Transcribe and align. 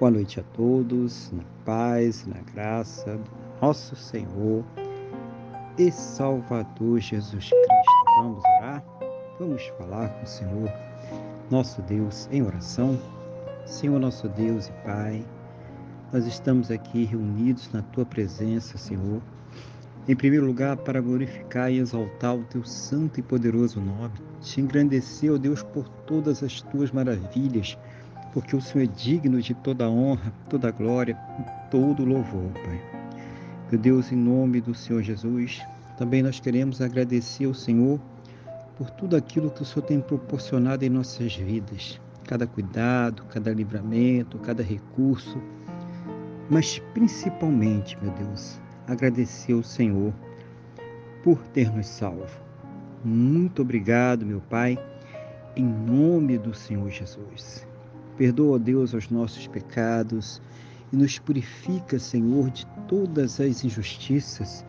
Boa 0.00 0.10
noite 0.10 0.40
a 0.40 0.42
todos, 0.42 1.30
na 1.30 1.42
paz, 1.62 2.26
na 2.26 2.40
graça 2.54 3.18
do 3.18 3.30
nosso 3.60 3.94
Senhor 3.94 4.64
e 5.76 5.92
Salvador 5.92 6.98
Jesus 7.00 7.50
Cristo. 7.50 8.04
Vamos 8.16 8.42
orar? 8.56 8.82
Vamos 9.38 9.62
falar 9.76 10.08
com 10.08 10.22
o 10.22 10.26
Senhor, 10.26 10.72
nosso 11.50 11.82
Deus, 11.82 12.26
em 12.32 12.40
oração. 12.40 12.98
Senhor, 13.66 14.00
nosso 14.00 14.26
Deus 14.30 14.68
e 14.68 14.72
Pai, 14.86 15.22
nós 16.10 16.24
estamos 16.24 16.70
aqui 16.70 17.04
reunidos 17.04 17.70
na 17.70 17.82
Tua 17.82 18.06
presença, 18.06 18.78
Senhor. 18.78 19.20
Em 20.08 20.16
primeiro 20.16 20.46
lugar, 20.46 20.78
para 20.78 21.02
glorificar 21.02 21.70
e 21.70 21.78
exaltar 21.78 22.34
o 22.36 22.44
Teu 22.44 22.64
santo 22.64 23.20
e 23.20 23.22
poderoso 23.22 23.78
nome, 23.82 24.14
te 24.40 24.62
engrandecer, 24.62 25.30
ó 25.30 25.36
Deus, 25.36 25.62
por 25.62 25.86
todas 26.06 26.42
as 26.42 26.62
Tuas 26.62 26.90
maravilhas 26.90 27.76
porque 28.32 28.54
o 28.54 28.60
Senhor 28.60 28.84
é 28.84 28.86
digno 28.86 29.40
de 29.40 29.54
toda 29.54 29.88
honra, 29.88 30.32
toda 30.48 30.70
glória 30.70 31.16
todo 31.70 32.04
louvor, 32.04 32.50
Pai. 32.64 32.80
Meu 33.70 33.80
Deus, 33.80 34.10
em 34.10 34.16
nome 34.16 34.60
do 34.60 34.74
Senhor 34.74 35.02
Jesus, 35.02 35.62
também 35.96 36.22
nós 36.22 36.40
queremos 36.40 36.80
agradecer 36.80 37.44
ao 37.44 37.54
Senhor 37.54 38.00
por 38.76 38.90
tudo 38.90 39.16
aquilo 39.16 39.50
que 39.50 39.62
o 39.62 39.64
Senhor 39.64 39.86
tem 39.86 40.00
proporcionado 40.00 40.84
em 40.84 40.88
nossas 40.88 41.36
vidas, 41.36 42.00
cada 42.24 42.46
cuidado, 42.46 43.24
cada 43.30 43.52
livramento, 43.52 44.38
cada 44.38 44.62
recurso, 44.62 45.40
mas 46.48 46.80
principalmente, 46.92 47.96
meu 48.02 48.12
Deus, 48.12 48.58
agradecer 48.88 49.52
ao 49.52 49.62
Senhor 49.62 50.12
por 51.22 51.38
ter 51.48 51.70
nos 51.70 51.86
salvo. 51.86 52.40
Muito 53.04 53.62
obrigado, 53.62 54.26
meu 54.26 54.40
Pai, 54.40 54.76
em 55.54 55.64
nome 55.64 56.38
do 56.38 56.52
Senhor 56.52 56.90
Jesus. 56.90 57.69
Perdoa, 58.20 58.58
Deus, 58.58 58.92
os 58.92 59.08
nossos 59.08 59.46
pecados 59.46 60.42
e 60.92 60.96
nos 60.96 61.18
purifica, 61.18 61.98
Senhor, 61.98 62.50
de 62.50 62.66
todas 62.86 63.40
as 63.40 63.64
injustiças, 63.64 64.62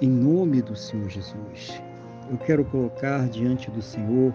em 0.00 0.08
nome 0.08 0.60
do 0.60 0.74
Senhor 0.74 1.08
Jesus. 1.08 1.80
Eu 2.28 2.36
quero 2.38 2.64
colocar 2.64 3.28
diante 3.28 3.70
do 3.70 3.80
Senhor 3.80 4.34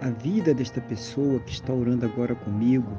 a 0.00 0.08
vida 0.08 0.54
desta 0.54 0.80
pessoa 0.80 1.40
que 1.40 1.52
está 1.52 1.70
orando 1.70 2.06
agora 2.06 2.34
comigo, 2.34 2.96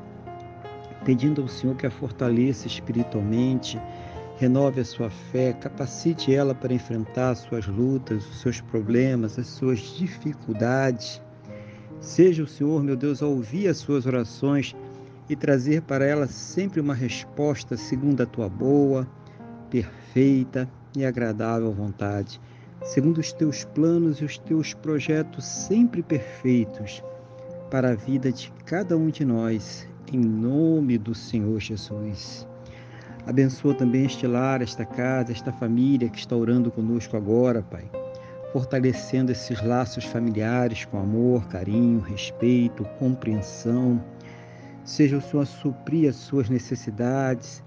pedindo 1.03 1.41
ao 1.41 1.47
Senhor 1.47 1.75
que 1.75 1.87
a 1.87 1.91
fortaleça 1.91 2.67
espiritualmente, 2.67 3.81
renove 4.37 4.81
a 4.81 4.85
sua 4.85 5.09
fé, 5.09 5.51
capacite 5.51 6.31
ela 6.31 6.53
para 6.53 6.75
enfrentar 6.75 7.31
as 7.31 7.39
suas 7.39 7.65
lutas, 7.65 8.23
os 8.23 8.41
seus 8.41 8.61
problemas, 8.61 9.39
as 9.39 9.47
suas 9.47 9.79
dificuldades 9.79 11.19
Seja 12.01 12.43
o 12.43 12.47
Senhor, 12.47 12.81
meu 12.81 12.95
Deus, 12.95 13.21
a 13.21 13.27
ouvir 13.27 13.67
as 13.67 13.77
suas 13.77 14.05
orações 14.05 14.75
e 15.29 15.35
trazer 15.35 15.81
para 15.81 16.05
elas 16.05 16.31
sempre 16.31 16.79
uma 16.79 16.93
resposta 16.93 17.75
segundo 17.75 18.21
a 18.21 18.25
tua 18.25 18.47
boa, 18.47 19.07
perfeita 19.69 20.69
e 20.95 21.05
agradável 21.05 21.71
vontade, 21.71 22.39
segundo 22.83 23.19
os 23.19 23.33
teus 23.33 23.63
planos 23.63 24.19
e 24.19 24.25
os 24.25 24.37
teus 24.37 24.73
projetos 24.73 25.45
sempre 25.45 26.01
perfeitos 26.01 27.03
para 27.69 27.91
a 27.91 27.95
vida 27.95 28.31
de 28.31 28.51
cada 28.65 28.97
um 28.97 29.09
de 29.09 29.23
nós, 29.23 29.87
em 30.11 30.17
nome 30.19 30.97
do 30.97 31.13
Senhor 31.13 31.59
Jesus. 31.59 32.47
Abençoa 33.27 33.75
também 33.75 34.05
este 34.05 34.25
lar, 34.25 34.61
esta 34.61 34.85
casa, 34.85 35.31
esta 35.31 35.51
família 35.51 36.09
que 36.09 36.17
está 36.17 36.35
orando 36.35 36.71
conosco 36.71 37.15
agora, 37.15 37.61
Pai 37.61 38.08
fortalecendo 38.51 39.31
esses 39.31 39.61
laços 39.61 40.05
familiares 40.05 40.85
com 40.85 40.99
amor, 40.99 41.47
carinho, 41.47 41.99
respeito, 41.99 42.83
compreensão. 42.97 44.03
Seja 44.83 45.17
o 45.17 45.21
Senhor 45.21 45.43
a 45.43 45.45
suprir 45.45 46.09
as 46.09 46.15
suas 46.15 46.49
necessidades, 46.49 47.63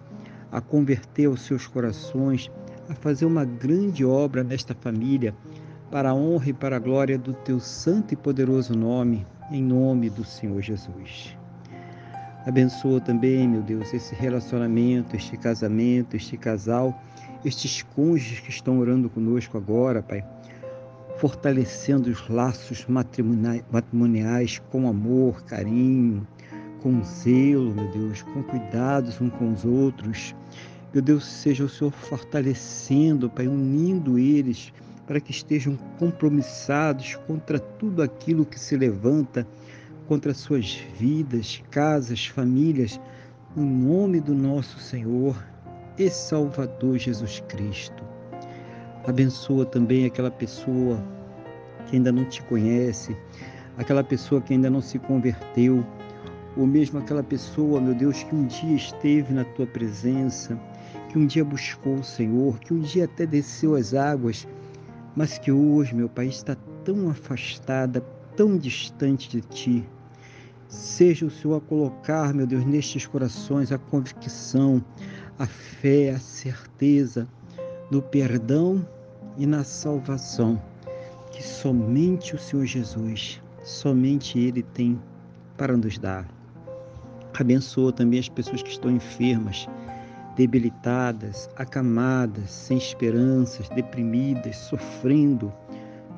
a 0.51 0.61
converter 0.61 1.29
os 1.29 1.43
seus 1.43 1.67
corações, 1.67 2.51
a 2.89 2.95
fazer 2.95 3.27
uma 3.27 3.45
grande 3.45 4.05
obra 4.05 4.43
nesta 4.43 4.75
família, 4.75 5.35
para 5.91 6.11
a 6.11 6.15
honra 6.15 6.49
e 6.49 6.53
para 6.53 6.77
a 6.77 6.81
glória 6.81 7.19
do 7.19 7.33
teu 7.33 7.61
santo 7.61 8.15
e 8.15 8.17
poderoso 8.17 8.75
nome, 8.75 9.27
em 9.51 9.63
nome 9.63 10.11
do 10.11 10.25
Senhor 10.25 10.61
Jesus. 10.61 11.37
Abençoa 12.45 13.01
também, 13.01 13.47
meu 13.47 13.63
Deus, 13.63 13.95
esse 13.95 14.15
relacionamento, 14.17 15.15
este 15.15 15.37
casamento, 15.37 16.17
este 16.17 16.37
casal, 16.37 17.01
estes 17.45 17.83
cônjuges 17.83 18.41
que 18.41 18.51
estão 18.51 18.81
orando 18.81 19.09
conosco 19.09 19.57
agora, 19.57 20.03
Pai 20.03 20.25
fortalecendo 21.23 22.11
os 22.11 22.29
laços 22.29 22.85
matrimoniais 23.71 24.61
com 24.73 24.89
amor, 24.89 25.45
carinho, 25.45 26.27
com 26.83 27.01
zelo, 27.05 27.73
meu 27.73 27.89
Deus, 27.93 28.23
com 28.23 28.43
cuidados 28.43 29.21
uns 29.21 29.33
com 29.35 29.53
os 29.53 29.65
outros. 29.65 30.35
Meu 30.93 31.01
Deus, 31.01 31.25
seja 31.25 31.63
o 31.63 31.69
Senhor 31.69 31.93
fortalecendo, 31.93 33.31
Pai, 33.31 33.47
unindo 33.47 34.19
eles 34.19 34.73
para 35.07 35.21
que 35.21 35.31
estejam 35.31 35.79
compromissados 35.97 37.15
contra 37.25 37.61
tudo 37.61 38.03
aquilo 38.03 38.45
que 38.45 38.59
se 38.59 38.77
levanta 38.77 39.47
contra 40.09 40.35
suas 40.35 40.75
vidas, 40.99 41.63
casas, 41.71 42.27
famílias, 42.27 43.01
no 43.55 43.65
nome 43.65 44.21
do 44.21 44.35
nosso 44.35 44.81
Senhor 44.81 45.41
e 45.97 46.11
Salvador 46.11 46.99
Jesus 46.99 47.39
Cristo. 47.47 48.03
Abençoa 49.05 49.67
também 49.67 50.07
aquela 50.07 50.31
pessoa 50.31 51.03
que 51.87 51.97
ainda 51.97 52.13
não 52.13 52.25
te 52.25 52.41
conhece, 52.45 53.17
aquela 53.77 54.05
pessoa 54.05 54.41
que 54.41 54.53
ainda 54.53 54.71
não 54.71 54.81
se 54.81 54.97
converteu, 54.97 55.85
ou 56.57 56.65
mesmo 56.67 57.01
aquela 57.01 57.23
pessoa, 57.23 57.81
meu 57.81 57.95
Deus, 57.95 58.23
que 58.23 58.33
um 58.33 58.47
dia 58.47 58.77
esteve 58.77 59.33
na 59.35 59.43
tua 59.43 59.67
presença, 59.67 60.57
que 61.09 61.19
um 61.19 61.27
dia 61.27 61.45
buscou 61.45 61.97
o 61.97 62.05
Senhor, 62.05 62.61
que 62.61 62.73
um 62.73 62.79
dia 62.79 63.07
até 63.07 63.27
desceu 63.27 63.75
as 63.75 63.93
águas, 63.93 64.47
mas 65.17 65.37
que 65.37 65.51
hoje, 65.51 65.97
meu 65.97 66.09
Pai, 66.09 66.27
está 66.27 66.57
tão 66.85 67.11
afastada, 67.11 68.01
tão 68.37 68.57
distante 68.57 69.29
de 69.29 69.41
ti. 69.41 69.85
Seja 70.69 71.27
o 71.27 71.31
Senhor 71.31 71.57
a 71.57 71.61
colocar, 71.61 72.33
meu 72.33 72.47
Deus, 72.47 72.65
nestes 72.65 73.05
corações 73.05 73.73
a 73.73 73.79
convicção, 73.79 74.83
a 75.37 75.47
fé, 75.47 76.11
a 76.11 76.21
certeza 76.21 77.29
no 77.93 78.01
perdão 78.01 78.83
e 79.37 79.47
na 79.47 79.63
salvação 79.65 80.59
que 81.31 81.43
somente 81.43 82.35
o 82.35 82.39
Senhor 82.39 82.65
Jesus, 82.65 83.39
somente 83.63 84.39
Ele 84.39 84.63
tem 84.63 84.99
para 85.59 85.77
nos 85.77 85.99
dar. 85.99 86.27
Abençoa 87.39 87.93
também 87.93 88.19
as 88.19 88.31
pessoas 88.31 88.63
que 88.63 88.71
estão 88.71 88.91
enfermas, 88.91 89.69
debilitadas, 90.37 91.51
acamadas, 91.55 92.51
sem 92.51 92.79
esperanças, 92.79 93.69
deprimidas, 93.69 94.57
sofrendo 94.57 95.53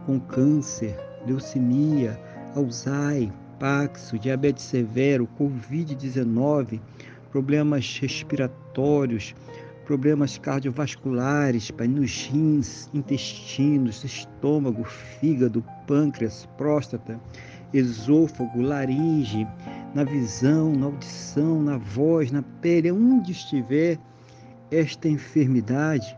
com 0.06 0.20
câncer, 0.20 0.96
leucemia, 1.26 2.16
Alzheimer, 2.54 3.32
Paxo, 3.58 4.16
diabetes 4.16 4.62
severo, 4.62 5.28
Covid-19, 5.36 6.80
problemas 7.32 7.98
respiratórios, 7.98 9.34
problemas 9.84 10.38
cardiovasculares, 10.38 11.70
pai, 11.70 11.86
nos 11.86 12.26
rins, 12.26 12.88
intestinos, 12.92 14.02
estômago, 14.04 14.84
fígado, 14.84 15.64
pâncreas, 15.86 16.48
próstata, 16.56 17.20
esôfago, 17.72 18.62
laringe, 18.62 19.46
na 19.94 20.04
visão, 20.04 20.72
na 20.72 20.86
audição, 20.86 21.62
na 21.62 21.76
voz, 21.76 22.32
na 22.32 22.42
pele, 22.42 22.90
onde 22.90 23.32
estiver 23.32 23.98
esta 24.70 25.08
enfermidade, 25.08 26.16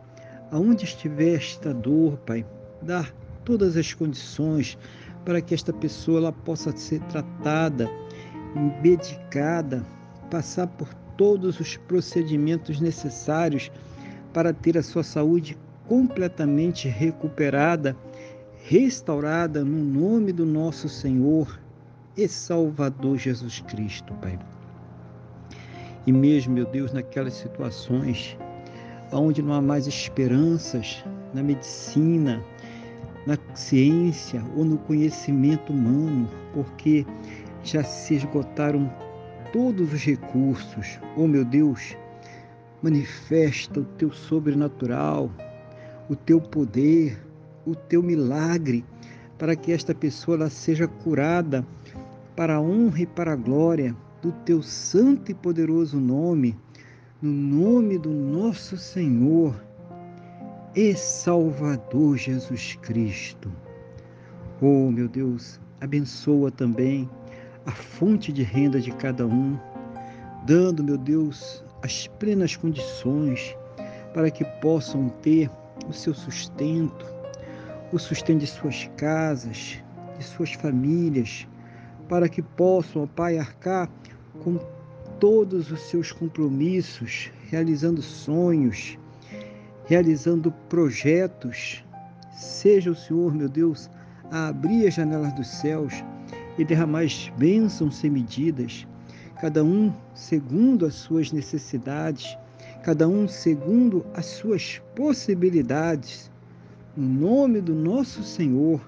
aonde 0.51 0.85
estiver 0.85 1.35
esta 1.35 1.75
dor, 1.75 2.17
Pai, 2.19 2.47
dar 2.83 3.13
todas 3.45 3.77
as 3.77 3.93
condições 3.93 4.79
para 5.25 5.41
que 5.41 5.55
esta 5.55 5.73
pessoa 5.73 6.19
ela 6.19 6.33
possa 6.33 6.75
ser 6.77 7.01
tratada, 7.03 7.91
medicada, 8.83 9.85
passar 10.31 10.67
por 10.67 10.89
todos 11.17 11.61
os 11.61 11.77
procedimentos 11.77 12.81
necessários 12.81 13.71
para 14.33 14.53
ter 14.53 14.77
a 14.77 14.83
sua 14.83 15.03
saúde 15.03 15.57
completamente 15.89 16.89
recuperada, 16.89 17.97
restaurada 18.65 19.65
no 19.65 19.79
nome 19.79 20.33
do 20.33 20.45
nosso 20.45 20.89
Senhor 20.89 21.59
e 22.17 22.27
Salvador 22.29 23.17
Jesus 23.17 23.61
Cristo, 23.61 24.13
Pai. 24.15 24.39
E 26.07 26.13
mesmo, 26.13 26.55
meu 26.55 26.67
Deus, 26.67 26.93
naquelas 26.93 27.35
situações 27.35 28.37
onde 29.13 29.43
não 29.43 29.55
há 29.55 29.63
mais 29.63 29.87
esperanças 29.87 31.05
na 31.33 31.43
medicina, 31.43 32.43
na 33.27 33.37
ciência 33.55 34.43
ou 34.57 34.65
no 34.65 34.79
conhecimento 34.79 35.73
humano, 35.73 36.29
porque 36.53 37.05
já 37.63 37.83
se 37.83 38.15
esgotaram 38.15 38.91
todos 39.53 39.93
os 39.93 40.05
recursos. 40.05 40.99
Oh 41.17 41.27
meu 41.27 41.45
Deus, 41.45 41.97
manifesta 42.83 43.81
o 43.81 43.85
teu 43.85 44.13
sobrenatural, 44.13 45.31
o 46.09 46.17
teu 46.17 46.41
poder, 46.41 47.19
o 47.67 47.75
teu 47.75 48.03
milagre, 48.03 48.85
para 49.39 49.57
que 49.57 49.73
esta 49.73 49.95
pessoa 49.95 50.37
ela 50.37 50.51
seja 50.51 50.87
curada 50.87 51.67
para 52.35 52.57
a 52.57 52.61
honra 52.61 53.03
e 53.03 53.07
para 53.07 53.33
a 53.33 53.37
glória 53.37 53.95
do 54.23 54.33
teu 54.45 54.63
santo 54.63 55.31
e 55.31 55.35
poderoso 55.35 55.99
nome, 55.99 56.57
no 57.21 57.31
nome 57.31 57.99
do 57.99 58.11
nosso 58.11 58.77
Senhor 58.77 59.55
e 60.75 60.95
Salvador 60.95 62.17
Jesus 62.17 62.77
Cristo. 62.83 63.51
Oh, 64.61 64.91
meu 64.91 65.09
Deus, 65.09 65.61
abençoa 65.81 66.51
também 66.51 67.09
a 67.67 67.73
fonte 67.73 68.33
de 68.33 68.43
renda 68.43 68.81
de 68.81 68.93
cada 68.93 69.27
um, 69.27 69.59
dando, 70.47 70.85
meu 70.85 70.97
Deus, 70.97 71.65
as 71.83 72.07
plenas 72.07 72.55
condições 72.55 73.57
para 74.15 74.31
que 74.31 74.45
possam 74.61 75.09
ter 75.09 75.51
o 75.89 75.93
seu 75.93 76.15
sustento, 76.15 77.05
o 77.93 77.99
sustento 77.99 78.41
de 78.41 78.47
suas 78.47 78.89
casas, 78.97 79.83
de 80.17 80.25
suas 80.25 80.53
famílias, 80.53 81.47
para 82.09 82.29
que 82.29 82.41
possam, 82.41 83.03
ó 83.03 83.07
Pai, 83.07 83.37
arcar 83.37 83.91
com 84.43 84.59
todos 85.19 85.71
os 85.73 85.81
seus 85.83 86.13
compromissos, 86.13 87.33
realizando 87.51 88.01
sonhos, 88.01 88.97
realizando 89.87 90.53
projetos. 90.69 91.85
Seja 92.33 92.91
o 92.91 92.95
Senhor, 92.95 93.35
meu 93.35 93.49
Deus, 93.49 93.91
a 94.31 94.49
abrir 94.49 94.87
as 94.87 94.95
janelas 94.95 95.33
dos 95.33 95.49
céus 95.49 96.05
e 96.59 96.65
derramar 96.65 97.07
bênçãos 97.37 97.97
sem 97.97 98.11
medidas, 98.11 98.87
cada 99.41 99.63
um 99.63 99.93
segundo 100.15 100.87
as 100.87 100.95
suas 100.95 101.33
necessidades, 101.33 102.37
cada 102.83 103.09
um 103.09 103.29
segundo 103.29 104.05
as 104.15 104.27
suas 104.27 104.81
possibilidades. 104.95 106.31
No 106.97 107.07
nome 107.07 107.61
do 107.61 107.75
nosso 107.75 108.23
Senhor 108.23 108.81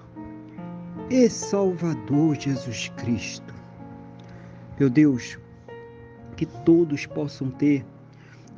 e 1.09 1.29
Salvador 1.29 2.35
Jesus 2.35 2.89
Cristo. 2.97 3.53
Meu 4.79 4.89
Deus, 4.89 5.37
que 6.35 6.45
todos 6.45 7.05
possam 7.05 7.51
ter 7.51 7.85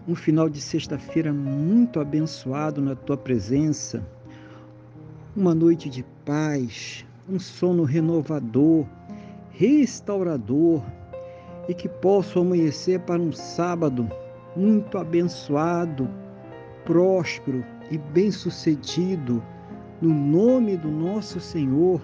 um 0.08 0.16
final 0.16 0.50
de 0.50 0.62
sexta-feira 0.62 1.34
muito 1.34 2.00
abençoado 2.00 2.82
na 2.82 2.96
tua 2.96 3.18
presença, 3.18 4.06
uma 5.36 5.54
noite 5.54 5.90
de 5.90 6.04
paz, 6.26 7.06
um 7.30 7.40
sono 7.40 7.84
renovador, 7.84 8.86
restaurador 9.62 10.82
e 11.70 11.74
que 11.74 11.88
possam 11.88 12.42
amanhecer 12.42 13.00
para 13.02 13.22
um 13.22 13.32
sábado 13.32 14.10
muito 14.56 14.98
abençoado, 14.98 16.10
próspero 16.84 17.64
e 17.92 17.98
bem-sucedido, 17.98 19.44
no 20.02 20.10
nome 20.10 20.76
do 20.78 20.90
nosso 20.90 21.40
Senhor 21.40 22.02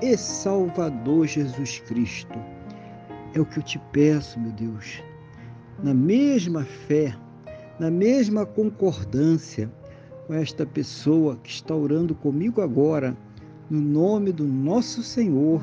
e 0.00 0.16
Salvador 0.16 1.26
Jesus 1.26 1.80
Cristo. 1.80 2.38
É 3.34 3.40
o 3.40 3.44
que 3.44 3.58
eu 3.58 3.62
te 3.62 3.78
peço, 3.92 4.38
meu 4.38 4.52
Deus 4.52 5.02
na 5.82 5.94
mesma 5.94 6.64
fé, 6.64 7.14
na 7.78 7.90
mesma 7.90 8.44
concordância 8.44 9.70
com 10.26 10.34
esta 10.34 10.66
pessoa 10.66 11.36
que 11.42 11.50
está 11.50 11.74
orando 11.74 12.14
comigo 12.14 12.60
agora, 12.60 13.16
no 13.70 13.80
nome 13.80 14.30
do 14.30 14.44
nosso 14.44 15.02
Senhor 15.02 15.62